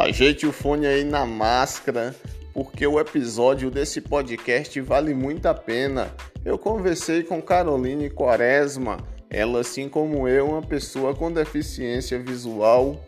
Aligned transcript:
Ajeite 0.00 0.46
o 0.46 0.52
fone 0.52 0.86
aí 0.86 1.02
na 1.02 1.26
máscara, 1.26 2.14
porque 2.54 2.86
o 2.86 3.00
episódio 3.00 3.68
desse 3.68 4.00
podcast 4.00 4.80
vale 4.80 5.12
muito 5.12 5.46
a 5.46 5.54
pena. 5.54 6.14
Eu 6.44 6.56
conversei 6.56 7.24
com 7.24 7.42
Caroline 7.42 8.08
Quaresma, 8.08 8.98
ela, 9.28 9.58
assim 9.58 9.88
como 9.88 10.28
eu, 10.28 10.50
uma 10.50 10.62
pessoa 10.62 11.16
com 11.16 11.32
deficiência 11.32 12.16
visual, 12.16 13.04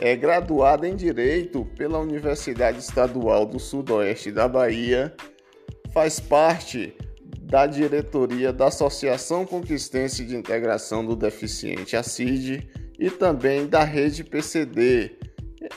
é 0.00 0.16
graduada 0.16 0.88
em 0.88 0.96
Direito 0.96 1.66
pela 1.76 1.98
Universidade 1.98 2.78
Estadual 2.78 3.44
do 3.44 3.58
Sudoeste 3.58 4.32
da 4.32 4.48
Bahia, 4.48 5.14
faz 5.92 6.18
parte 6.18 6.96
da 7.42 7.66
diretoria 7.66 8.54
da 8.54 8.68
Associação 8.68 9.44
Conquistense 9.44 10.24
de 10.24 10.34
Integração 10.34 11.04
do 11.04 11.14
Deficiente, 11.14 11.94
a 11.94 12.02
CID, 12.02 12.66
e 12.98 13.10
também 13.10 13.66
da 13.66 13.84
rede 13.84 14.24
PCD. 14.24 15.21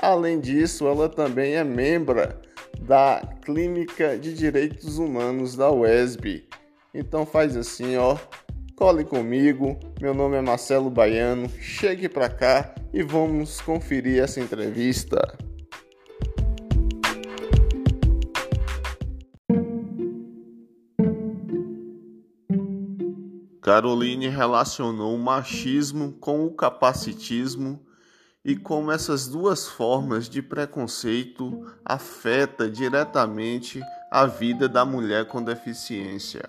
Além 0.01 0.39
disso, 0.39 0.87
ela 0.87 1.07
também 1.07 1.55
é 1.55 1.63
membro 1.63 2.21
da 2.81 3.21
Clínica 3.41 4.17
de 4.17 4.33
Direitos 4.33 4.97
Humanos 4.97 5.55
da 5.55 5.71
UESB. 5.71 6.47
Então 6.93 7.25
faz 7.25 7.55
assim, 7.55 7.97
ó, 7.97 8.17
cole 8.75 9.03
comigo. 9.03 9.79
Meu 10.01 10.13
nome 10.13 10.37
é 10.37 10.41
Marcelo 10.41 10.89
Baiano. 10.89 11.49
Chegue 11.59 12.07
para 12.07 12.29
cá 12.29 12.75
e 12.93 13.01
vamos 13.03 13.61
conferir 13.61 14.21
essa 14.21 14.39
entrevista. 14.39 15.37
Caroline 23.61 24.27
relacionou 24.27 25.15
o 25.15 25.17
machismo 25.17 26.13
com 26.13 26.45
o 26.45 26.51
capacitismo 26.51 27.84
e 28.45 28.55
como 28.55 28.91
essas 28.91 29.27
duas 29.27 29.67
formas 29.67 30.29
de 30.29 30.39
preconceito 30.39 31.65
afeta 31.83 32.69
diretamente 32.69 33.81
a 34.11 34.27
vida 34.27 34.69
da 34.69 34.85
mulher 34.85 35.25
com 35.25 35.43
deficiência. 35.43 36.47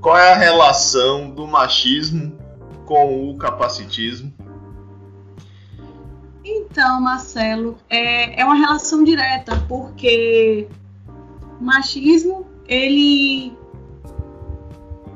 Qual 0.00 0.16
é 0.16 0.32
a 0.32 0.36
relação 0.36 1.30
do 1.30 1.48
machismo 1.48 2.38
com 2.86 3.28
o 3.28 3.36
capacitismo? 3.38 4.43
Então, 6.74 7.00
Marcelo, 7.00 7.78
é, 7.88 8.40
é 8.40 8.44
uma 8.44 8.56
relação 8.56 9.04
direta, 9.04 9.64
porque 9.68 10.68
machismo, 11.60 12.48
ele 12.66 13.56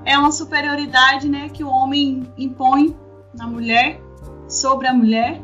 é 0.05 0.17
uma 0.17 0.31
superioridade 0.31 1.29
né, 1.29 1.49
que 1.49 1.65
o 1.65 1.69
homem 1.69 2.33
impõe 2.39 2.97
na 3.35 3.49
mulher, 3.49 4.01
sobre 4.47 4.87
a 4.87 4.95
mulher. 4.95 5.43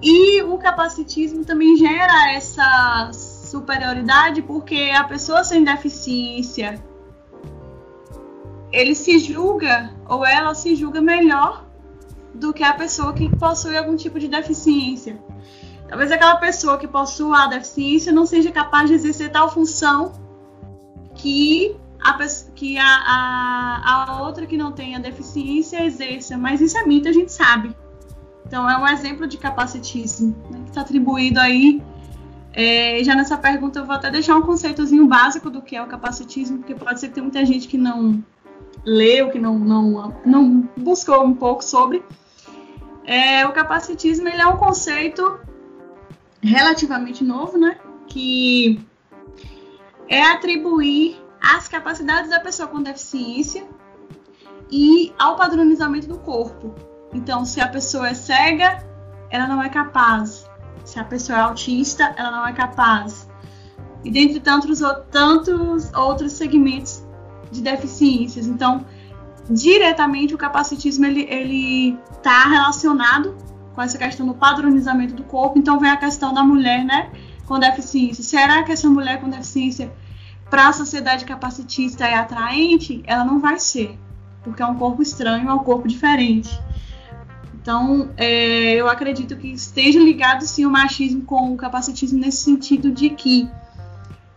E 0.00 0.40
o 0.44 0.56
capacitismo 0.56 1.44
também 1.44 1.76
gera 1.76 2.32
essa 2.32 3.10
superioridade 3.12 4.40
porque 4.40 4.92
a 4.96 5.04
pessoa 5.04 5.44
sem 5.44 5.62
deficiência 5.62 6.82
ele 8.72 8.94
se 8.94 9.18
julga 9.18 9.94
ou 10.08 10.24
ela 10.24 10.54
se 10.54 10.74
julga 10.74 11.02
melhor 11.02 11.69
do 12.34 12.52
que 12.52 12.62
a 12.62 12.72
pessoa 12.72 13.12
que 13.12 13.28
possui 13.36 13.76
algum 13.76 13.96
tipo 13.96 14.18
de 14.18 14.28
deficiência. 14.28 15.18
Talvez 15.88 16.12
aquela 16.12 16.36
pessoa 16.36 16.78
que 16.78 16.86
possua 16.86 17.44
a 17.44 17.46
deficiência 17.48 18.12
não 18.12 18.24
seja 18.24 18.52
capaz 18.52 18.88
de 18.88 18.94
exercer 18.94 19.30
tal 19.32 19.52
função 19.52 20.12
que 21.16 21.76
a, 22.00 22.16
que 22.54 22.78
a, 22.78 22.86
a, 22.86 24.04
a 24.06 24.22
outra 24.22 24.46
que 24.46 24.56
não 24.56 24.72
tem 24.72 24.94
a 24.94 24.98
deficiência 24.98 25.84
exerça. 25.84 26.38
Mas 26.38 26.60
isso 26.60 26.78
é 26.78 26.86
mito, 26.86 27.08
a 27.08 27.12
gente 27.12 27.32
sabe. 27.32 27.74
Então 28.46 28.68
é 28.68 28.76
um 28.78 28.86
exemplo 28.86 29.26
de 29.26 29.36
capacitismo 29.36 30.36
né, 30.50 30.60
que 30.64 30.70
está 30.70 30.80
atribuído 30.80 31.40
aí. 31.40 31.82
É, 32.52 33.02
já 33.04 33.14
nessa 33.14 33.38
pergunta 33.38 33.78
eu 33.78 33.84
vou 33.84 33.94
até 33.94 34.10
deixar 34.10 34.36
um 34.36 34.42
conceitozinho 34.42 35.06
básico 35.06 35.48
do 35.50 35.62
que 35.62 35.76
é 35.76 35.82
o 35.82 35.86
capacitismo, 35.86 36.58
porque 36.58 36.74
pode 36.74 36.98
ser 36.98 37.08
que 37.08 37.14
tenha 37.14 37.22
muita 37.22 37.44
gente 37.44 37.68
que 37.68 37.78
não 37.78 38.24
leu, 38.84 39.30
que 39.30 39.38
não, 39.38 39.58
não, 39.58 40.20
não 40.24 40.68
buscou 40.76 41.24
um 41.24 41.34
pouco 41.34 41.64
sobre. 41.64 42.02
É, 43.04 43.46
o 43.46 43.52
capacitismo 43.52 44.28
ele 44.28 44.40
é 44.40 44.46
um 44.46 44.56
conceito 44.56 45.40
relativamente 46.42 47.24
novo, 47.24 47.58
né? 47.58 47.78
Que 48.06 48.80
é 50.08 50.22
atribuir 50.22 51.20
as 51.40 51.68
capacidades 51.68 52.30
da 52.30 52.40
pessoa 52.40 52.68
com 52.68 52.82
deficiência 52.82 53.66
e 54.70 55.12
ao 55.18 55.36
padronizamento 55.36 56.06
do 56.06 56.18
corpo. 56.18 56.74
Então, 57.12 57.44
se 57.44 57.60
a 57.60 57.68
pessoa 57.68 58.08
é 58.08 58.14
cega, 58.14 58.84
ela 59.30 59.46
não 59.46 59.62
é 59.62 59.68
capaz. 59.68 60.48
Se 60.84 60.98
a 60.98 61.04
pessoa 61.04 61.38
é 61.38 61.42
autista, 61.42 62.14
ela 62.16 62.30
não 62.30 62.46
é 62.46 62.52
capaz. 62.52 63.28
E 64.04 64.10
dentre 64.10 64.40
tantos, 64.40 64.80
tantos 65.10 65.92
outros 65.92 66.32
segmentos 66.32 67.04
de 67.50 67.60
deficiências. 67.60 68.46
Então, 68.46 68.84
diretamente 69.48 70.34
o 70.34 70.38
capacitismo 70.38 71.04
ele 71.04 71.26
ele 71.28 71.98
está 72.12 72.44
relacionado 72.44 73.36
com 73.74 73.82
essa 73.82 73.98
questão 73.98 74.26
do 74.26 74.34
padronizamento 74.34 75.14
do 75.14 75.24
corpo. 75.24 75.58
Então 75.58 75.78
vem 75.78 75.90
a 75.90 75.96
questão 75.96 76.32
da 76.32 76.42
mulher, 76.42 76.84
né, 76.84 77.10
com 77.46 77.58
deficiência. 77.58 78.22
Será 78.22 78.62
que 78.62 78.72
essa 78.72 78.88
mulher 78.88 79.20
com 79.20 79.28
deficiência 79.28 79.92
para 80.48 80.68
a 80.68 80.72
sociedade 80.72 81.24
capacitista 81.24 82.04
é 82.04 82.14
atraente? 82.14 83.02
Ela 83.06 83.24
não 83.24 83.40
vai 83.40 83.58
ser, 83.58 83.98
porque 84.42 84.62
é 84.62 84.66
um 84.66 84.76
corpo 84.76 85.02
estranho, 85.02 85.48
é 85.48 85.54
um 85.54 85.60
corpo 85.60 85.88
diferente. 85.88 86.50
Então, 87.54 88.10
é, 88.16 88.74
eu 88.74 88.88
acredito 88.88 89.36
que 89.36 89.48
esteja 89.48 90.00
ligado 90.00 90.42
sim 90.42 90.64
o 90.64 90.70
machismo 90.70 91.22
com 91.22 91.52
o 91.52 91.56
capacitismo 91.56 92.18
nesse 92.18 92.38
sentido 92.38 92.90
de 92.90 93.10
que 93.10 93.48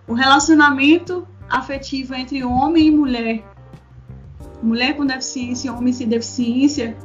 o 0.05 0.13
relacionamento 0.13 1.25
afetivo 1.57 2.15
entre 2.15 2.43
homem 2.43 2.87
e 2.87 2.91
mulher 2.91 3.53
mulher 4.61 4.95
com 4.95 5.05
deficiência, 5.05 5.73
homem 5.73 5.91
sem 5.91 6.07
deficiência, 6.07 6.95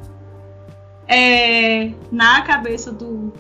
é, 1.09 1.93
na 2.11 2.43
cabeça 2.43 2.93
do, 2.93 3.33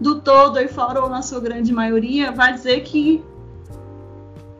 do 0.00 0.20
todo 0.20 0.60
e 0.60 0.68
fora 0.68 1.02
ou 1.02 1.10
na 1.10 1.22
sua 1.22 1.40
grande 1.40 1.72
maioria, 1.72 2.30
vai 2.30 2.52
dizer 2.52 2.82
que 2.82 3.22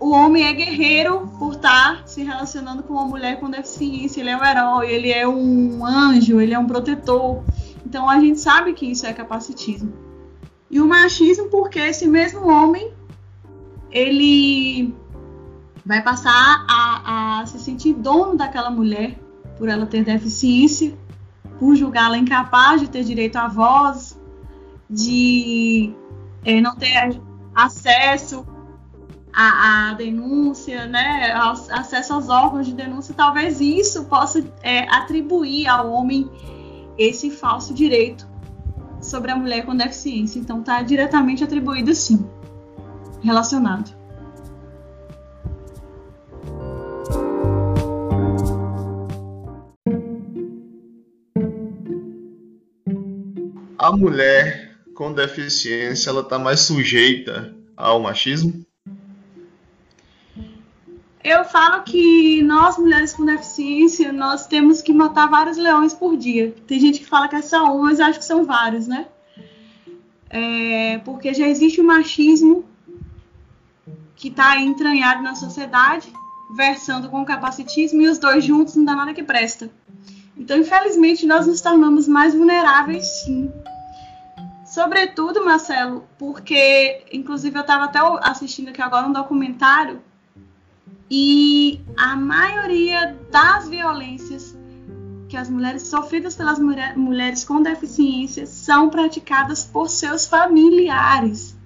o 0.00 0.10
homem 0.10 0.44
é 0.44 0.52
guerreiro 0.52 1.28
por 1.38 1.54
estar 1.54 2.06
se 2.06 2.22
relacionando 2.22 2.82
com 2.82 2.94
uma 2.94 3.06
mulher 3.06 3.38
com 3.38 3.48
deficiência, 3.48 4.20
ele 4.20 4.30
é 4.30 4.36
um 4.36 4.44
herói, 4.44 4.90
ele 4.90 5.12
é 5.12 5.26
um 5.26 5.86
anjo, 5.86 6.40
ele 6.40 6.52
é 6.52 6.58
um 6.58 6.66
protetor. 6.66 7.42
Então 7.84 8.10
a 8.10 8.18
gente 8.18 8.40
sabe 8.40 8.72
que 8.72 8.86
isso 8.86 9.06
é 9.06 9.12
capacitismo. 9.12 9.92
E 10.68 10.80
o 10.80 10.86
machismo 10.86 11.48
porque 11.48 11.78
esse 11.78 12.06
mesmo 12.06 12.46
homem 12.48 12.92
ele 13.90 14.92
vai 15.86 16.02
passar 16.02 16.66
a, 16.68 17.40
a 17.40 17.46
se 17.46 17.60
sentir 17.60 17.94
dono 17.94 18.36
daquela 18.36 18.70
mulher 18.70 19.16
por 19.56 19.68
ela 19.68 19.86
ter 19.86 20.04
deficiência, 20.04 20.98
por 21.60 21.76
julgá-la 21.76 22.18
incapaz 22.18 22.80
de 22.80 22.90
ter 22.90 23.04
direito 23.04 23.36
à 23.36 23.46
voz, 23.46 24.20
de 24.90 25.94
é, 26.44 26.60
não 26.60 26.74
ter 26.74 27.20
acesso 27.54 28.44
à, 29.32 29.90
à, 29.90 29.94
denúncia, 29.94 30.86
né, 30.86 31.32
acesso 31.70 32.14
aos 32.14 32.28
órgãos 32.28 32.66
de 32.66 32.74
denúncia, 32.74 33.14
talvez 33.14 33.60
isso 33.60 34.04
possa 34.06 34.44
é, 34.62 34.80
atribuir 34.92 35.68
ao 35.68 35.90
homem 35.90 36.28
esse 36.98 37.30
falso 37.30 37.72
direito 37.72 38.26
sobre 39.00 39.30
a 39.30 39.36
mulher 39.36 39.64
com 39.64 39.76
deficiência. 39.76 40.40
Então, 40.40 40.60
está 40.60 40.82
diretamente 40.82 41.44
atribuído, 41.44 41.94
sim, 41.94 42.28
relacionado. 43.22 43.95
A 53.86 53.96
mulher 53.96 54.76
com 54.94 55.12
deficiência 55.12 56.10
ela 56.10 56.22
está 56.22 56.38
mais 56.38 56.60
sujeita 56.60 57.54
ao 57.76 58.00
machismo? 58.00 58.66
Eu 61.22 61.44
falo 61.44 61.82
que 61.82 62.42
nós, 62.42 62.78
mulheres 62.78 63.12
com 63.12 63.24
deficiência, 63.24 64.12
nós 64.12 64.46
temos 64.46 64.82
que 64.82 64.92
matar 64.92 65.28
vários 65.28 65.56
leões 65.56 65.92
por 65.94 66.16
dia. 66.16 66.54
Tem 66.66 66.80
gente 66.80 67.00
que 67.00 67.06
fala 67.06 67.28
que 67.28 67.36
é 67.36 67.42
só 67.42 67.76
um, 67.76 67.82
mas 67.82 68.00
acho 68.00 68.18
que 68.18 68.24
são 68.24 68.44
vários, 68.44 68.86
né? 68.86 69.06
É, 70.30 70.98
porque 70.98 71.32
já 71.32 71.46
existe 71.46 71.80
o 71.80 71.84
machismo 71.84 72.64
que 74.16 74.28
está 74.28 74.60
entranhado 74.60 75.22
na 75.22 75.34
sociedade, 75.34 76.12
versando 76.56 77.08
com 77.08 77.22
o 77.22 77.26
capacitismo, 77.26 78.02
e 78.02 78.08
os 78.08 78.18
dois 78.18 78.44
juntos 78.44 78.74
não 78.74 78.84
dá 78.84 78.96
nada 78.96 79.14
que 79.14 79.22
presta. 79.22 79.70
Então, 80.36 80.58
infelizmente, 80.58 81.26
nós 81.26 81.46
nos 81.46 81.60
tornamos 81.60 82.06
mais 82.06 82.34
vulneráveis, 82.34 83.06
sim, 83.24 83.50
Sobretudo, 84.76 85.42
Marcelo, 85.42 86.06
porque, 86.18 87.02
inclusive, 87.10 87.56
eu 87.56 87.62
estava 87.62 87.84
até 87.84 87.98
assistindo 88.20 88.68
aqui 88.68 88.82
agora 88.82 89.06
um 89.06 89.12
documentário 89.12 90.02
E 91.10 91.80
a 91.96 92.14
maioria 92.14 93.16
das 93.30 93.70
violências 93.70 94.54
que 95.30 95.36
as 95.38 95.48
mulheres 95.48 95.84
sofridas 95.84 96.36
pelas 96.36 96.58
mulher, 96.58 96.94
mulheres 96.94 97.42
com 97.42 97.62
deficiência 97.62 98.46
são 98.46 98.90
praticadas 98.90 99.64
por 99.64 99.88
seus 99.88 100.26
familiares. 100.26 101.56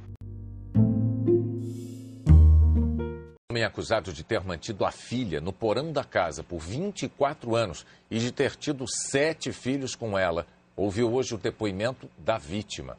homem 3.50 3.64
acusado 3.64 4.12
de 4.12 4.22
ter 4.22 4.44
mantido 4.44 4.84
a 4.84 4.92
filha 4.92 5.40
no 5.40 5.52
porão 5.52 5.92
da 5.92 6.04
casa 6.04 6.44
por 6.44 6.60
24 6.60 7.56
anos 7.56 7.84
e 8.08 8.20
de 8.20 8.30
ter 8.30 8.54
tido 8.54 8.84
sete 8.86 9.52
filhos 9.52 9.96
com 9.96 10.16
ela, 10.16 10.46
ouviu 10.80 11.12
hoje 11.12 11.34
o 11.34 11.38
depoimento 11.38 12.08
da 12.16 12.38
vítima. 12.38 12.96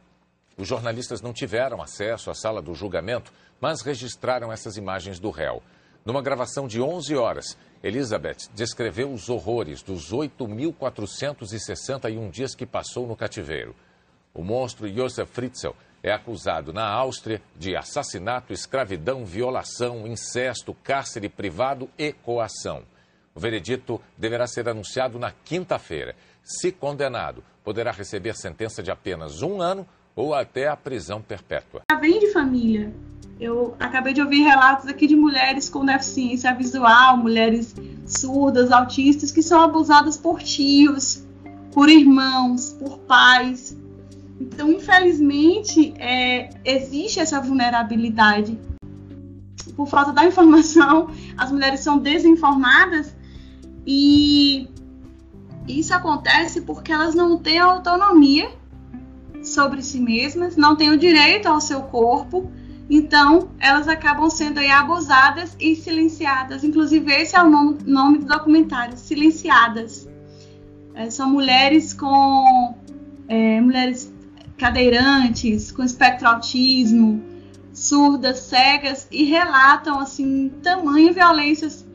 Os 0.56 0.68
jornalistas 0.68 1.20
não 1.20 1.34
tiveram 1.34 1.82
acesso 1.82 2.30
à 2.30 2.36
sala 2.36 2.62
do 2.62 2.76
julgamento, 2.76 3.34
mas 3.60 3.82
registraram 3.82 4.52
essas 4.52 4.78
imagens 4.78 5.20
do 5.20 5.32
réu. 5.32 5.64
Numa 6.06 6.22
gravação 6.22 6.68
de 6.68 6.80
11 6.80 7.16
horas, 7.16 7.58
Elizabeth 7.84 8.52
descreveu 8.54 9.12
os 9.12 9.30
horrores 9.30 9.82
dos 9.82 10.14
8.461 10.14 12.30
dias 12.30 12.54
que 12.54 12.68
passou 12.68 13.08
no 13.08 13.16
cativeiro. 13.16 13.76
O 14.32 14.44
monstro 14.44 14.88
Josef 14.88 15.32
Fritzl 15.32 15.72
é 16.04 16.12
acusado 16.12 16.72
na 16.72 16.88
Áustria 16.88 17.42
de 17.56 17.76
assassinato, 17.76 18.54
escravidão, 18.54 19.26
violação, 19.26 20.06
incesto, 20.06 20.76
cárcere 20.84 21.30
privado 21.30 21.90
e 21.98 22.14
coação. 22.14 22.84
O 23.34 23.40
veredito 23.40 24.00
deverá 24.16 24.46
ser 24.46 24.70
anunciado 24.70 25.18
na 25.18 25.32
quinta-feira. 25.32 26.16
Se 26.44 26.72
condenado, 26.72 27.44
poderá 27.64 27.92
receber 27.92 28.36
sentença 28.36 28.82
de 28.82 28.92
apenas 28.92 29.42
um 29.42 29.62
ano 29.62 29.86
ou 30.16 30.34
até 30.34 30.68
a 30.68 30.76
prisão 30.76 31.22
perpétua. 31.22 31.82
Vem 32.00 32.20
de 32.20 32.32
família. 32.32 32.94
Eu 33.40 33.76
acabei 33.80 34.14
de 34.14 34.22
ouvir 34.22 34.42
relatos 34.42 34.88
aqui 34.88 35.08
de 35.08 35.16
mulheres 35.16 35.68
com 35.68 35.84
deficiência 35.84 36.54
visual, 36.54 37.18
mulheres 37.18 37.74
surdas, 38.06 38.72
autistas, 38.72 39.32
que 39.32 39.42
são 39.42 39.62
abusadas 39.62 40.16
por 40.16 40.44
tios, 40.44 41.26
por 41.72 41.90
irmãos, 41.90 42.74
por 42.74 43.00
pais. 43.00 43.76
Então, 44.40 44.72
infelizmente, 44.72 45.94
é, 45.98 46.50
existe 46.64 47.20
essa 47.20 47.42
vulnerabilidade. 47.42 48.60
Por 49.76 49.88
falta 49.88 50.12
da 50.12 50.26
informação, 50.26 51.10
as 51.36 51.52
mulheres 51.52 51.80
são 51.80 51.98
desinformadas 51.98 53.16
e 53.88 54.70
isso 55.68 55.94
acontece 55.94 56.62
porque 56.62 56.92
elas 56.92 57.16
não 57.16 57.38
têm 57.38 57.60
autonomia 57.60 58.50
sobre 59.44 59.82
si 59.82 60.00
mesmas, 60.00 60.56
não 60.56 60.76
têm 60.76 60.90
o 60.90 60.98
direito 60.98 61.48
ao 61.48 61.62
seu 61.62 61.82
corpo, 61.84 62.52
então 62.90 63.50
elas 63.60 63.88
acabam 63.88 64.30
sendo 64.30 64.60
abusadas 64.60 65.56
e 65.60 65.76
silenciadas. 65.76 66.64
Inclusive, 66.64 67.12
esse 67.14 67.36
é 67.36 67.42
o 67.42 67.50
nome, 67.50 67.78
nome 67.86 68.18
do 68.20 68.26
documentário: 68.26 68.98
Silenciadas. 68.98 70.10
É, 70.94 71.10
são 71.10 71.30
mulheres 71.30 71.94
com. 71.94 72.76
É, 73.28 73.62
mulheres 73.62 74.14
cadeirantes, 74.58 75.72
com 75.72 75.84
espectro 75.84 76.28
autismo, 76.28 77.24
surdas, 77.74 78.40
cegas, 78.40 79.08
e 79.10 79.24
relatam 79.24 80.00
assim 80.00 80.50
tamanho 80.62 81.14
violências 81.14 81.88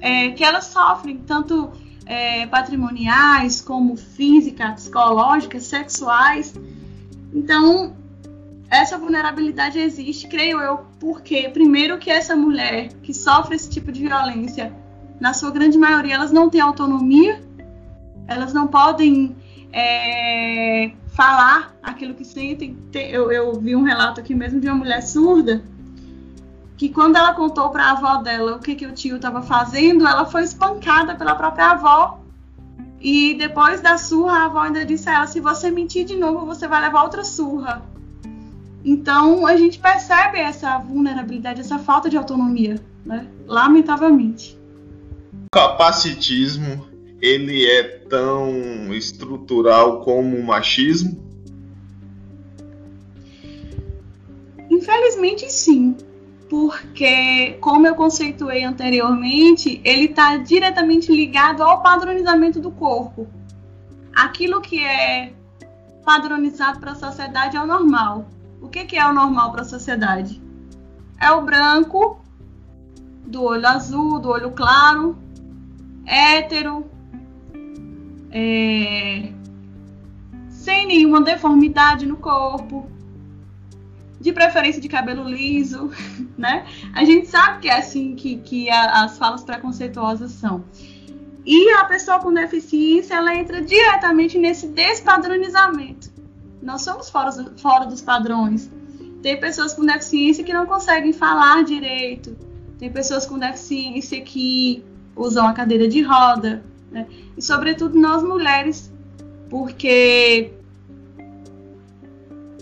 é, 0.00 0.30
que 0.30 0.42
elas 0.42 0.64
sofrem, 0.64 1.18
tanto 1.18 1.70
é, 2.06 2.46
patrimoniais, 2.46 3.60
como 3.60 3.96
físicas, 3.96 4.74
psicológicas, 4.74 5.64
sexuais. 5.64 6.54
Então, 7.34 7.94
essa 8.70 8.96
vulnerabilidade 8.96 9.78
existe, 9.78 10.28
creio 10.28 10.60
eu, 10.60 10.86
porque, 11.00 11.48
primeiro, 11.48 11.98
que 11.98 12.10
essa 12.10 12.36
mulher 12.36 12.88
que 13.02 13.12
sofre 13.12 13.56
esse 13.56 13.68
tipo 13.68 13.90
de 13.90 14.06
violência, 14.06 14.72
na 15.20 15.34
sua 15.34 15.50
grande 15.50 15.76
maioria, 15.76 16.14
elas 16.14 16.30
não 16.30 16.48
têm 16.48 16.60
autonomia, 16.60 17.42
elas 18.28 18.52
não 18.52 18.66
podem 18.66 19.34
é, 19.72 20.92
falar 21.08 21.74
aquilo 21.82 22.14
que 22.14 22.24
sentem. 22.24 22.76
Eu, 22.94 23.32
eu 23.32 23.58
vi 23.60 23.74
um 23.74 23.82
relato 23.82 24.20
aqui 24.20 24.34
mesmo 24.34 24.60
de 24.60 24.68
uma 24.68 24.76
mulher 24.76 25.02
surda 25.02 25.62
que 26.76 26.90
quando 26.90 27.16
ela 27.16 27.32
contou 27.32 27.70
para 27.70 27.84
a 27.84 27.90
avó 27.92 28.16
dela 28.18 28.56
o 28.56 28.58
que, 28.58 28.74
que 28.74 28.86
o 28.86 28.92
tio 28.92 29.16
estava 29.16 29.40
fazendo, 29.42 30.06
ela 30.06 30.26
foi 30.26 30.42
espancada 30.42 31.14
pela 31.14 31.34
própria 31.34 31.70
avó. 31.70 32.20
E 33.00 33.34
depois 33.34 33.80
da 33.80 33.96
surra, 33.96 34.38
a 34.38 34.44
avó 34.46 34.60
ainda 34.60 34.84
disse 34.84 35.08
a 35.08 35.14
ela: 35.14 35.26
se 35.26 35.40
você 35.40 35.70
mentir 35.70 36.04
de 36.04 36.16
novo, 36.16 36.44
você 36.44 36.68
vai 36.68 36.82
levar 36.82 37.02
outra 37.02 37.24
surra. 37.24 37.82
Então 38.84 39.46
a 39.46 39.56
gente 39.56 39.78
percebe 39.78 40.38
essa 40.38 40.78
vulnerabilidade, 40.78 41.60
essa 41.60 41.78
falta 41.78 42.08
de 42.10 42.16
autonomia, 42.16 42.80
né? 43.04 43.26
lamentavelmente. 43.46 44.58
O 45.46 45.56
capacitismo 45.56 46.86
ele 47.20 47.66
é 47.66 47.82
tão 47.82 48.92
estrutural 48.94 50.00
como 50.02 50.36
o 50.36 50.44
machismo? 50.44 51.24
Infelizmente 54.70 55.50
sim 55.50 55.96
porque, 56.48 57.58
como 57.60 57.86
eu 57.86 57.94
conceituei 57.94 58.64
anteriormente, 58.64 59.80
ele 59.84 60.04
está 60.04 60.36
diretamente 60.36 61.12
ligado 61.12 61.62
ao 61.62 61.82
padronizamento 61.82 62.60
do 62.60 62.70
corpo. 62.70 63.26
Aquilo 64.14 64.60
que 64.60 64.82
é 64.82 65.32
padronizado 66.04 66.78
para 66.78 66.92
a 66.92 66.94
sociedade 66.94 67.56
é 67.56 67.60
o 67.60 67.66
normal. 67.66 68.28
O 68.62 68.68
que, 68.68 68.84
que 68.84 68.96
é 68.96 69.04
o 69.06 69.12
normal 69.12 69.50
para 69.50 69.62
a 69.62 69.64
sociedade? 69.64 70.40
É 71.20 71.30
o 71.32 71.42
branco, 71.42 72.20
do 73.26 73.42
olho 73.42 73.66
azul, 73.66 74.20
do 74.20 74.28
olho 74.30 74.52
claro, 74.52 75.18
hétero, 76.06 76.86
é, 78.30 79.32
sem 80.48 80.86
nenhuma 80.86 81.20
deformidade 81.20 82.06
no 82.06 82.16
corpo, 82.16 82.88
de 84.26 84.32
preferência 84.32 84.80
de 84.80 84.88
cabelo 84.88 85.22
liso, 85.22 85.90
né? 86.36 86.66
A 86.92 87.04
gente 87.04 87.28
sabe 87.28 87.60
que 87.60 87.68
é 87.68 87.78
assim 87.78 88.16
que, 88.16 88.38
que 88.38 88.68
a, 88.68 89.04
as 89.04 89.16
falas 89.16 89.44
preconceituosas 89.44 90.32
são. 90.32 90.64
E 91.44 91.70
a 91.74 91.84
pessoa 91.84 92.18
com 92.18 92.34
deficiência, 92.34 93.14
ela 93.14 93.32
entra 93.36 93.62
diretamente 93.62 94.36
nesse 94.36 94.66
despadronizamento. 94.66 96.10
Nós 96.60 96.82
somos 96.82 97.08
fora, 97.08 97.30
fora 97.56 97.86
dos 97.86 98.02
padrões. 98.02 98.68
Tem 99.22 99.38
pessoas 99.38 99.72
com 99.72 99.86
deficiência 99.86 100.42
que 100.42 100.52
não 100.52 100.66
conseguem 100.66 101.12
falar 101.12 101.62
direito. 101.62 102.36
Tem 102.80 102.90
pessoas 102.90 103.26
com 103.26 103.38
deficiência 103.38 104.20
que 104.22 104.84
usam 105.14 105.46
a 105.46 105.52
cadeira 105.52 105.86
de 105.86 106.02
roda. 106.02 106.64
Né? 106.90 107.06
E, 107.36 107.42
sobretudo, 107.42 107.96
nós 107.96 108.24
mulheres, 108.24 108.92
porque 109.48 110.50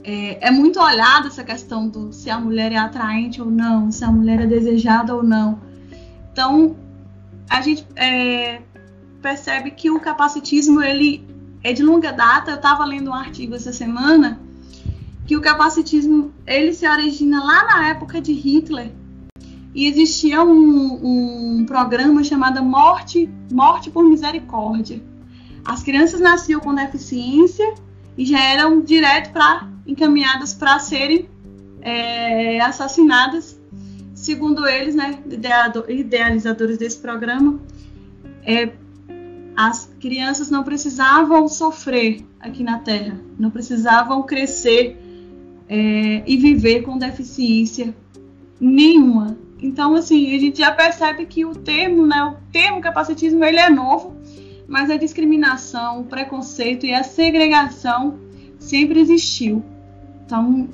é, 0.04 0.49
é, 0.49 0.50
muito 0.50 0.78
olhada 0.78 1.28
essa 1.28 1.42
questão 1.42 1.88
do 1.88 2.12
se 2.12 2.28
a 2.28 2.38
mulher 2.38 2.70
é 2.70 2.76
atraente 2.76 3.40
ou 3.40 3.50
não, 3.50 3.90
se 3.90 4.04
a 4.04 4.11
mulher 4.11 4.42
é 4.42 4.46
desejada 4.46 5.14
ou 5.14 5.23
não. 5.23 5.58
Então, 6.30 6.76
a 7.49 7.62
gente 7.62 7.87
é, 7.96 8.61
percebe 9.23 9.70
que 9.70 9.90
o 9.90 9.99
capacitismo 9.99 10.82
ele 10.82 11.26
é 11.62 11.73
de 11.73 11.82
longa 11.82 12.12
data. 12.12 12.50
Eu 12.50 12.56
estava 12.56 12.84
lendo 12.84 13.11
um 13.11 13.14
artigo 13.14 13.54
essa 13.54 13.73
semana 13.73 14.38
que 15.26 15.37
o 15.37 15.40
capacitismo 15.40 16.32
ele 16.46 16.75
se 16.75 16.87
origina 16.87 17.42
lá 17.42 17.64
na 17.64 17.88
época 17.88 18.20
de 18.20 18.34
Hitler 18.34 18.92
e 19.75 19.87
existia 19.87 20.44
um, 20.44 21.61
um 21.61 21.64
programa 21.64 22.23
chamado 22.23 22.62
Morte, 22.62 23.28
Morte 23.50 23.90
por 23.90 24.04
Misericórdia. 24.04 25.02
As 25.64 25.82
crianças 25.82 26.20
nasciam 26.20 26.61
com 26.61 26.75
deficiência 26.75 27.75
e 28.18 28.26
já 28.26 28.38
eram 28.38 28.82
direto 28.82 29.32
para 29.32 29.74
encaminhadas 29.87 30.55
para 30.55 30.79
serem 30.79 31.29
é, 31.81 32.61
assassinadas, 32.61 33.61
segundo 34.14 34.67
eles, 34.67 34.95
né, 34.95 35.19
idealizadores 35.88 36.79
desse 36.79 36.99
programa, 36.99 37.61
é, 38.43 38.73
as 39.57 39.91
crianças 40.00 40.50
não 40.50 40.64
precisavam 40.64 41.47
sofrer 41.47 42.25
aqui 42.41 42.62
na 42.62 42.79
Terra, 42.79 43.21
não 43.38 43.50
precisavam 43.50 44.23
crescer 44.23 44.99
é, 45.69 46.23
e 46.26 46.37
viver 46.37 46.83
com 46.83 46.99
deficiência 46.99 47.95
nenhuma. 48.61 49.37
Então, 49.61 49.95
assim, 49.95 50.35
a 50.35 50.38
gente 50.38 50.59
já 50.59 50.73
percebe 50.73 51.25
que 51.26 51.45
o 51.45 51.55
termo, 51.55 52.07
né, 52.07 52.23
o 52.25 52.53
termo 52.53 52.81
capacitismo, 52.81 53.45
ele 53.45 53.59
é 53.59 53.71
novo, 53.71 54.17
mas 54.67 54.91
a 54.91 54.97
discriminação, 54.97 56.00
o 56.00 56.05
preconceito 56.05 56.85
e 56.85 56.93
a 56.93 57.03
segregação 57.03 58.19
sempre 58.59 59.00
existiu. 59.00 59.62
Então, 60.25 60.69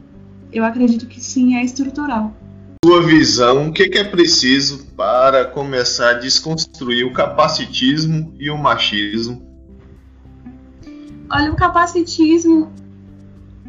eu 0.52 0.64
acredito 0.64 1.06
que 1.06 1.20
sim, 1.20 1.56
é 1.56 1.64
estrutural. 1.64 2.34
Sua 2.84 3.02
visão, 3.02 3.68
o 3.68 3.72
que 3.72 3.90
é 3.98 4.04
preciso 4.04 4.86
para 4.96 5.44
começar 5.44 6.10
a 6.10 6.14
desconstruir 6.14 7.04
o 7.04 7.12
capacitismo 7.12 8.34
e 8.38 8.50
o 8.50 8.56
machismo? 8.56 9.42
Olha, 11.30 11.52
o 11.52 11.56
capacitismo, 11.56 12.72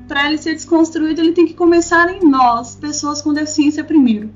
para 0.08 0.28
ele 0.28 0.38
ser 0.38 0.54
desconstruído, 0.54 1.20
ele 1.22 1.34
tem 1.34 1.46
que 1.46 1.54
começar 1.54 2.10
em 2.10 2.28
nós, 2.28 2.76
pessoas 2.76 3.22
com 3.22 3.34
deficiência 3.34 3.84
primeiro. 3.84 4.32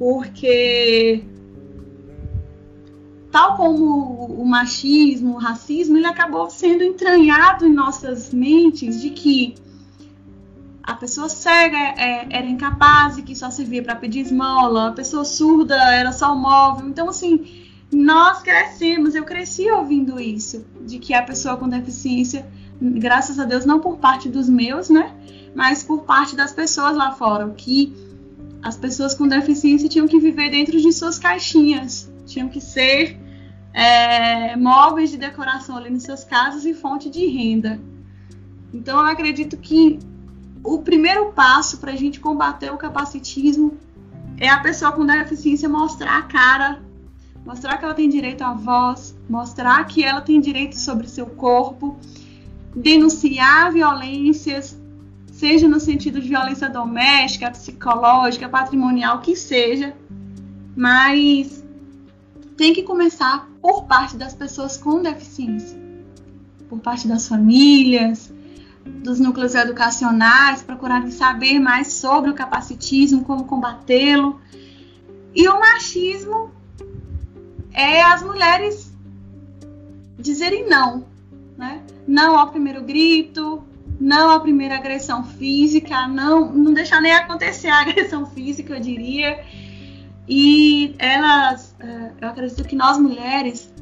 porque 0.00 1.22
tal 3.30 3.54
como 3.56 4.24
o 4.26 4.44
machismo, 4.46 5.34
o 5.34 5.38
racismo, 5.38 5.96
ele 5.96 6.06
acabou 6.06 6.48
sendo 6.50 6.82
entranhado 6.82 7.66
em 7.66 7.72
nossas 7.72 8.32
mentes 8.32 9.00
de 9.00 9.10
que 9.10 9.54
a 10.82 10.94
pessoa 10.94 11.28
cega 11.28 11.76
é, 11.76 12.26
era 12.30 12.46
incapaz 12.46 13.18
e 13.18 13.22
que 13.22 13.34
só 13.36 13.50
servia 13.50 13.82
para 13.82 13.96
pedir 13.96 14.20
esmola, 14.20 14.88
a 14.88 14.92
pessoa 14.92 15.24
surda 15.24 15.76
era 15.92 16.12
só 16.12 16.32
o 16.32 16.38
móvel. 16.38 16.88
Então, 16.88 17.08
assim, 17.08 17.66
nós 17.92 18.42
crescemos, 18.42 19.14
eu 19.14 19.24
cresci 19.24 19.70
ouvindo 19.70 20.20
isso, 20.20 20.64
de 20.80 20.98
que 20.98 21.12
a 21.12 21.22
pessoa 21.22 21.56
com 21.56 21.68
deficiência, 21.68 22.46
graças 22.80 23.38
a 23.38 23.44
Deus, 23.44 23.64
não 23.64 23.80
por 23.80 23.98
parte 23.98 24.28
dos 24.28 24.48
meus, 24.48 24.88
né, 24.88 25.14
mas 25.54 25.82
por 25.82 26.02
parte 26.02 26.36
das 26.36 26.52
pessoas 26.52 26.96
lá 26.96 27.12
fora, 27.12 27.48
que 27.50 27.94
as 28.62 28.76
pessoas 28.76 29.14
com 29.14 29.26
deficiência 29.26 29.88
tinham 29.88 30.06
que 30.06 30.18
viver 30.18 30.50
dentro 30.50 30.80
de 30.80 30.92
suas 30.92 31.18
caixinhas, 31.18 32.12
tinham 32.26 32.48
que 32.48 32.60
ser 32.60 33.18
é, 33.72 34.56
móveis 34.56 35.10
de 35.10 35.16
decoração 35.16 35.76
ali 35.76 35.90
nas 35.90 36.04
suas 36.04 36.24
casas 36.24 36.64
e 36.64 36.74
fonte 36.74 37.10
de 37.10 37.26
renda. 37.26 37.80
Então, 38.72 38.98
eu 39.00 39.06
acredito 39.06 39.56
que 39.56 39.98
o 40.62 40.78
primeiro 40.78 41.32
passo 41.32 41.78
para 41.78 41.92
a 41.92 41.96
gente 41.96 42.20
combater 42.20 42.72
o 42.72 42.76
capacitismo 42.76 43.76
é 44.38 44.48
a 44.48 44.60
pessoa 44.60 44.92
com 44.92 45.04
deficiência 45.04 45.68
mostrar 45.68 46.18
a 46.18 46.22
cara, 46.22 46.82
mostrar 47.44 47.76
que 47.78 47.84
ela 47.84 47.94
tem 47.94 48.08
direito 48.08 48.42
à 48.42 48.54
voz, 48.54 49.14
mostrar 49.28 49.84
que 49.84 50.02
ela 50.02 50.20
tem 50.20 50.40
direito 50.40 50.76
sobre 50.76 51.08
seu 51.08 51.26
corpo, 51.26 51.98
denunciar 52.74 53.72
violências, 53.72 54.80
seja 55.32 55.68
no 55.68 55.80
sentido 55.80 56.20
de 56.20 56.28
violência 56.28 56.68
doméstica, 56.68 57.50
psicológica, 57.50 58.48
patrimonial, 58.48 59.20
que 59.20 59.34
seja, 59.34 59.94
mas 60.76 61.64
tem 62.56 62.72
que 62.72 62.82
começar 62.82 63.48
por 63.60 63.84
parte 63.84 64.16
das 64.16 64.34
pessoas 64.34 64.76
com 64.76 65.02
deficiência, 65.02 65.78
por 66.68 66.78
parte 66.78 67.08
das 67.08 67.26
famílias, 67.26 68.32
dos 69.02 69.18
núcleos 69.18 69.54
educacionais, 69.54 70.62
procurarem 70.62 71.10
saber 71.10 71.58
mais 71.58 71.92
sobre 71.92 72.30
o 72.30 72.34
capacitismo, 72.34 73.24
como 73.24 73.44
combatê-lo. 73.44 74.40
E 75.34 75.48
o 75.48 75.58
machismo 75.58 76.50
é 77.72 78.02
as 78.02 78.22
mulheres 78.22 78.92
dizerem 80.18 80.68
não, 80.68 81.04
né? 81.56 81.82
Não 82.06 82.36
ao 82.36 82.50
primeiro 82.50 82.82
grito, 82.82 83.62
não 84.00 84.30
à 84.30 84.40
primeira 84.40 84.76
agressão 84.76 85.24
física, 85.24 86.08
não, 86.08 86.52
não 86.52 86.72
deixar 86.72 87.00
nem 87.00 87.12
acontecer 87.12 87.68
a 87.68 87.80
agressão 87.82 88.26
física, 88.26 88.74
eu 88.74 88.80
diria. 88.80 89.44
E 90.28 90.94
elas, 90.98 91.74
é, 91.80 92.12
eu 92.20 92.28
acredito 92.28 92.62
que 92.64 92.76
nós 92.76 92.98
mulheres, 92.98 93.72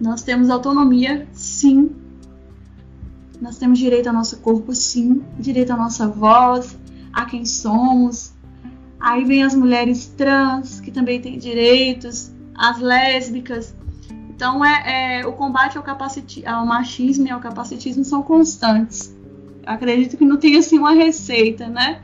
nós 0.00 0.22
temos 0.22 0.50
autonomia, 0.50 1.26
sim. 1.32 1.94
Nós 3.40 3.58
temos 3.58 3.78
direito 3.78 4.08
ao 4.08 4.14
nosso 4.14 4.38
corpo, 4.38 4.74
sim. 4.74 5.22
Direito 5.38 5.72
à 5.72 5.76
nossa 5.76 6.08
voz, 6.08 6.76
a 7.12 7.24
quem 7.24 7.44
somos. 7.44 8.32
Aí 8.98 9.24
vem 9.24 9.42
as 9.42 9.54
mulheres 9.54 10.06
trans, 10.16 10.80
que 10.80 10.90
também 10.90 11.20
têm 11.20 11.38
direitos, 11.38 12.32
as 12.54 12.80
lésbicas, 12.80 13.74
então, 14.38 14.64
é, 14.64 15.18
é 15.18 15.26
o 15.26 15.32
combate 15.32 15.76
ao, 15.76 15.84
ao 16.46 16.64
machismo 16.64 17.26
e 17.26 17.30
ao 17.30 17.40
capacitismo 17.40 18.04
são 18.04 18.22
constantes. 18.22 19.12
Eu 19.66 19.72
acredito 19.72 20.16
que 20.16 20.24
não 20.24 20.36
tem 20.36 20.56
assim 20.56 20.78
uma 20.78 20.92
receita, 20.92 21.66
né? 21.66 22.00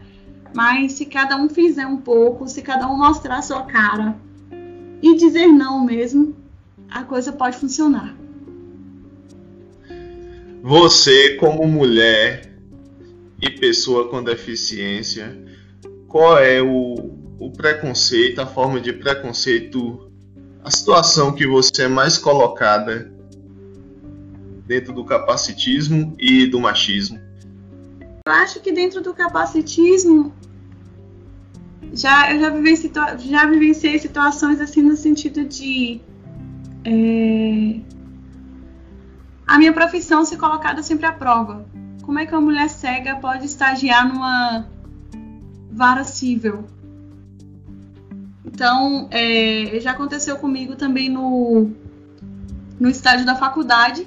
Mas 0.53 0.95
se 0.95 1.07
cada 1.07 1.37
um 1.37 1.49
fizer 1.49 1.87
um 1.87 1.97
pouco, 1.97 2.49
se 2.49 2.61
cada 2.61 2.91
um 2.91 2.99
mostrar 2.99 3.39
a 3.39 3.43
sua 3.43 3.63
cara 3.63 4.17
e 5.01 5.15
dizer 5.15 5.47
não 5.47 5.85
mesmo, 5.85 6.35
a 6.91 7.05
coisa 7.05 7.33
pode 7.33 7.57
funcionar. 7.57 8.17
Você, 10.67 11.37
como 11.37 11.69
mulher 11.69 12.51
e 13.39 13.51
pessoa 13.51 14.09
com 14.09 14.25
deficiência, 14.25 15.37
qual 16.09 16.39
é 16.39 16.63
o, 16.63 16.95
o 17.39 17.51
preconceito, 17.51 18.39
a 18.39 18.47
forma 18.47 18.81
de 18.81 18.91
preconceito 18.91 20.11
a 20.65 20.71
situação 20.71 21.35
que 21.35 21.47
você 21.47 21.83
é 21.83 21.89
mais 21.89 22.17
colocada 22.17 23.13
dentro 24.67 24.95
do 24.95 25.05
capacitismo 25.05 26.17
e 26.19 26.47
do 26.47 26.59
machismo? 26.59 27.21
Eu 28.27 28.33
acho 28.33 28.59
que 28.61 28.73
dentro 28.73 29.03
do 29.03 29.13
capacitismo 29.13 30.33
já 31.93 32.33
eu 32.33 32.41
já 32.41 32.49
vivenciei, 32.49 32.93
já 33.19 33.45
vivenciei 33.45 33.99
situações 33.99 34.59
assim 34.63 34.81
no 34.81 34.97
sentido 34.97 35.45
de 35.45 36.01
é, 36.87 37.81
a 39.47 39.59
minha 39.59 39.73
profissão 39.73 40.25
ser 40.25 40.37
colocada 40.37 40.83
sempre 40.83 41.07
à 41.07 41.13
prova. 41.13 41.67
Como 42.03 42.19
é 42.19 42.27
que 42.27 42.33
uma 42.33 42.41
mulher 42.41 42.69
cega 42.69 43.17
pode 43.17 43.47
estagiar 43.47 44.07
numa 44.07 44.67
vara 45.71 46.05
civil? 46.05 46.65
Então, 48.45 49.09
é, 49.11 49.79
já 49.81 49.91
aconteceu 49.91 50.37
comigo 50.37 50.77
também 50.77 51.09
no, 51.09 51.71
no 52.79 52.89
estágio 52.89 53.27
da 53.27 53.35
faculdade, 53.35 54.07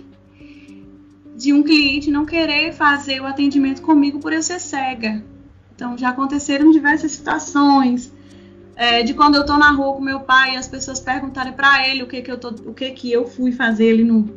de 1.36 1.54
um 1.54 1.62
cliente 1.62 2.10
não 2.10 2.26
querer 2.26 2.74
fazer 2.74 3.20
o 3.22 3.26
atendimento 3.26 3.82
comigo 3.82 4.20
por 4.20 4.34
eu 4.34 4.42
ser 4.42 4.60
cega. 4.60 5.24
Então, 5.76 5.98
já 5.98 6.10
aconteceram 6.10 6.72
diversas 6.72 7.12
situações. 7.12 8.12
É, 8.76 9.02
de 9.02 9.16
quando 9.16 9.36
eu 9.36 9.46
tô 9.46 9.58
na 9.58 9.72
rua 9.72 9.94
com 9.94 10.02
meu 10.02 10.20
pai 10.20 10.54
e 10.54 10.58
as 10.58 10.68
pessoas 10.68 11.00
perguntarem 11.00 11.54
para 11.54 11.88
ele 11.88 12.04
o 12.04 12.08
que 12.08 12.22
que 12.22 12.32
eu 12.32 12.38
tô, 12.38 12.50
o 12.50 12.76
que 12.76 12.92
que 12.92 13.12
eu 13.12 13.28
fui 13.28 13.52
fazer 13.52 13.92
ali 13.92 14.04
no, 14.04 14.30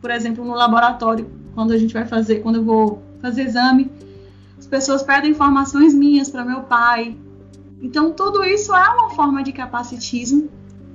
por 0.00 0.10
exemplo, 0.10 0.44
no 0.44 0.54
laboratório, 0.54 1.30
quando 1.54 1.72
a 1.72 1.78
gente 1.78 1.92
vai 1.94 2.06
fazer, 2.06 2.40
quando 2.40 2.56
eu 2.56 2.64
vou 2.64 3.02
fazer 3.20 3.42
exame, 3.42 3.90
as 4.58 4.66
pessoas 4.66 5.02
pedem 5.02 5.30
informações 5.30 5.94
minhas 5.94 6.30
para 6.30 6.44
meu 6.44 6.62
pai, 6.62 7.16
então, 7.80 8.12
tudo 8.12 8.44
isso 8.44 8.74
é 8.74 8.88
uma 8.88 9.10
forma 9.10 9.42
de 9.42 9.52
capacitismo 9.52 10.48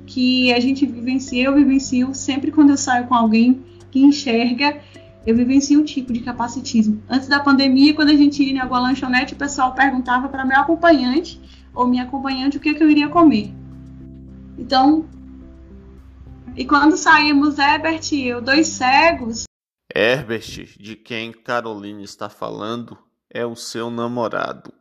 que 0.06 0.54
a 0.54 0.60
gente 0.60 0.86
vivencia, 0.86 1.46
eu 1.46 1.56
vivencio 1.56 2.14
sempre 2.14 2.52
quando 2.52 2.72
eu 2.72 2.78
saio 2.78 3.08
com 3.08 3.16
alguém 3.16 3.64
que 3.90 4.02
enxerga, 4.02 4.82
eu 5.26 5.36
vivencio 5.36 5.80
um 5.80 5.86
tipo 5.86 6.12
de 6.12 6.20
capacitismo. 6.20 7.02
Antes 7.10 7.30
da 7.30 7.40
pandemia, 7.40 7.94
quando 7.94 8.10
a 8.10 8.16
gente 8.16 8.44
ia 8.44 8.52
em 8.52 8.60
alguma 8.60 8.82
lanchonete, 8.82 9.34
o 9.34 9.38
pessoal 9.38 9.74
perguntava 9.74 10.28
para 10.28 10.44
meu 10.44 10.60
acompanhante 10.60 11.40
ou 11.74 11.88
minha 11.88 12.04
acompanhante 12.04 12.58
o 12.58 12.60
que, 12.60 12.74
que 12.74 12.84
eu 12.84 12.90
iria 12.90 13.08
comer. 13.08 13.54
Então, 14.58 15.06
e 16.56 16.66
quando 16.66 16.98
saímos, 16.98 17.58
Herbert 17.58 18.02
e 18.12 18.28
eu, 18.28 18.42
dois 18.42 18.68
cegos. 18.68 19.44
Herbert, 19.94 20.78
de 20.80 20.96
quem 20.96 21.32
Caroline 21.32 22.04
está 22.04 22.30
falando, 22.30 22.98
é 23.30 23.46
o 23.46 23.56
seu 23.56 23.90
namorado 23.90 24.74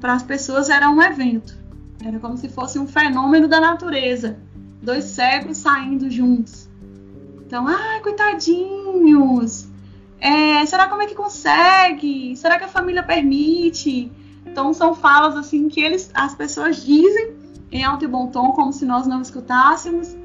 para 0.00 0.14
as 0.14 0.22
pessoas 0.22 0.68
era 0.68 0.88
um 0.88 1.02
evento. 1.02 1.58
Era 2.04 2.18
como 2.18 2.36
se 2.36 2.48
fosse 2.48 2.78
um 2.78 2.86
fenômeno 2.86 3.48
da 3.48 3.60
natureza. 3.60 4.38
Dois 4.82 5.04
cegos 5.04 5.58
saindo 5.58 6.10
juntos. 6.10 6.68
Então, 7.44 7.66
ai, 7.66 8.00
coitadinhos. 8.00 9.68
É, 10.20 10.64
será 10.66 10.88
como 10.88 11.02
é 11.02 11.06
que 11.06 11.14
consegue? 11.14 12.36
Será 12.36 12.58
que 12.58 12.64
a 12.64 12.68
família 12.68 13.02
permite? 13.02 14.10
Então 14.46 14.72
são 14.72 14.94
falas 14.94 15.36
assim 15.36 15.68
que 15.68 15.80
eles, 15.80 16.10
as 16.14 16.34
pessoas 16.34 16.84
dizem 16.84 17.36
em 17.70 17.84
alto 17.84 18.04
e 18.04 18.08
bom 18.08 18.28
tom, 18.28 18.52
como 18.52 18.72
se 18.72 18.84
nós 18.84 19.06
não 19.06 19.20
escutássemos, 19.20 20.16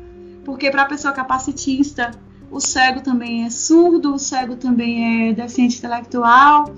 porque 0.46 0.70
para 0.70 0.84
a 0.84 0.86
pessoa 0.86 1.14
capacitista 1.14 2.12
o 2.52 2.60
cego 2.60 3.02
também 3.02 3.46
é 3.46 3.50
surdo, 3.50 4.14
o 4.14 4.20
cego 4.20 4.56
também 4.56 5.30
é 5.30 5.34
deficiente 5.34 5.78
intelectual, 5.80 6.74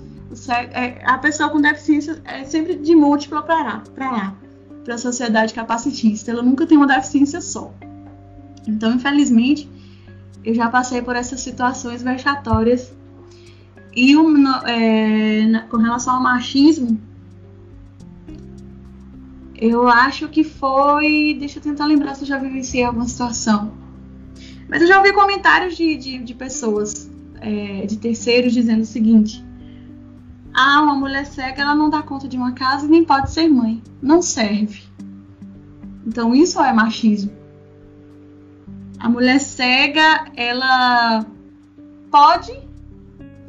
é, 0.72 1.02
a 1.04 1.18
pessoa 1.18 1.48
com 1.50 1.60
deficiência 1.60 2.20
é 2.24 2.44
sempre 2.44 2.76
de 2.76 2.94
múltipla 2.94 3.42
para 3.42 3.62
lá, 3.62 3.82
para 3.94 4.10
lá, 4.10 4.34
para 4.84 4.94
a 4.94 4.98
sociedade 4.98 5.54
capacitista. 5.54 6.30
Ela 6.30 6.42
nunca 6.42 6.66
tem 6.66 6.76
uma 6.76 6.86
deficiência 6.86 7.40
só. 7.40 7.72
Então, 8.66 8.92
infelizmente, 8.94 9.68
eu 10.44 10.54
já 10.54 10.68
passei 10.68 11.02
por 11.02 11.14
essas 11.14 11.40
situações 11.40 12.02
vexatórias. 12.02 12.92
E 13.94 14.14
é, 14.66 15.60
com 15.70 15.76
relação 15.78 16.16
ao 16.16 16.22
machismo, 16.22 17.00
eu 19.58 19.88
acho 19.88 20.28
que 20.28 20.44
foi. 20.44 21.36
Deixa 21.38 21.58
eu 21.58 21.62
tentar 21.62 21.86
lembrar 21.86 22.14
se 22.14 22.22
eu 22.22 22.28
já 22.28 22.38
vivenciei 22.38 22.84
alguma 22.84 23.06
situação. 23.06 23.72
Mas 24.68 24.82
eu 24.82 24.88
já 24.88 24.98
ouvi 24.98 25.12
comentários 25.12 25.76
de, 25.76 25.96
de, 25.96 26.18
de 26.18 26.34
pessoas, 26.34 27.10
é, 27.40 27.86
de 27.86 27.96
terceiros, 27.96 28.52
dizendo 28.52 28.82
o 28.82 28.86
seguinte: 28.86 29.44
ah, 30.52 30.82
uma 30.82 30.94
mulher 30.94 31.26
cega 31.26 31.62
ela 31.62 31.74
não 31.74 31.88
dá 31.88 32.02
conta 32.02 32.26
de 32.26 32.36
uma 32.36 32.52
casa 32.52 32.86
e 32.86 32.88
nem 32.88 33.04
pode 33.04 33.30
ser 33.30 33.48
mãe. 33.48 33.82
Não 34.02 34.22
serve. 34.22 34.82
Então 36.06 36.34
isso 36.34 36.60
é 36.60 36.72
machismo. 36.72 37.32
A 38.98 39.08
mulher 39.08 39.38
cega, 39.38 40.26
ela 40.34 41.24
pode 42.10 42.65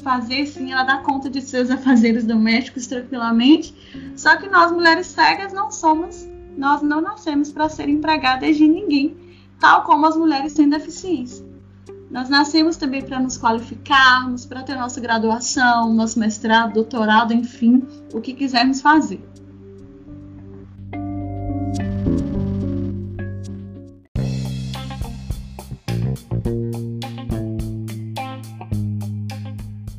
fazer, 0.07 0.45
sim, 0.45 0.71
ela 0.71 0.85
dá 0.85 0.99
conta 0.99 1.29
de 1.29 1.41
seus 1.41 1.69
afazeres 1.69 2.23
domésticos 2.23 2.87
tranquilamente. 2.87 3.75
Só 4.15 4.37
que 4.37 4.47
nós, 4.47 4.71
mulheres 4.71 5.07
cegas, 5.07 5.51
não 5.51 5.69
somos, 5.69 6.25
nós 6.57 6.81
não 6.81 7.01
nascemos 7.01 7.51
para 7.51 7.67
ser 7.67 7.89
empregadas 7.89 8.55
de 8.55 8.65
ninguém, 8.65 9.17
tal 9.59 9.83
como 9.83 10.05
as 10.05 10.15
mulheres 10.15 10.53
sem 10.53 10.69
deficiência. 10.69 11.45
Nós 12.09 12.29
nascemos 12.29 12.77
também 12.77 13.01
para 13.01 13.19
nos 13.19 13.37
qualificarmos, 13.37 14.45
para 14.45 14.63
ter 14.63 14.77
nossa 14.77 15.01
graduação, 15.01 15.93
nosso 15.93 16.17
mestrado, 16.17 16.75
doutorado, 16.75 17.33
enfim, 17.33 17.85
o 18.13 18.21
que 18.21 18.33
quisermos 18.33 18.79
fazer. 18.79 19.21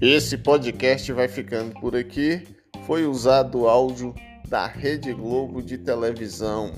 Esse 0.01 0.39
podcast 0.39 1.13
vai 1.13 1.27
ficando 1.27 1.75
por 1.81 1.97
aqui. 1.97 2.47
Foi 2.87 3.05
usado 3.05 3.63
o 3.63 3.69
áudio 3.69 4.15
da 4.49 4.65
Rede 4.65 5.13
Globo 5.13 5.61
de 5.61 5.77
televisão. 5.77 6.73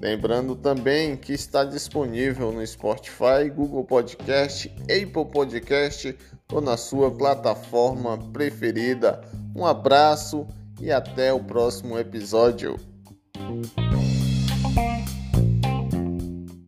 Lembrando 0.00 0.54
também 0.54 1.16
que 1.16 1.32
está 1.32 1.64
disponível 1.64 2.52
no 2.52 2.64
Spotify, 2.64 3.50
Google 3.52 3.82
Podcast, 3.82 4.72
Apple 4.82 5.24
Podcast 5.32 6.16
ou 6.52 6.60
na 6.60 6.76
sua 6.76 7.10
plataforma 7.10 8.16
preferida. 8.32 9.20
Um 9.54 9.66
abraço 9.66 10.46
e 10.80 10.92
até 10.92 11.32
o 11.32 11.40
próximo 11.40 11.98
episódio. 11.98 12.76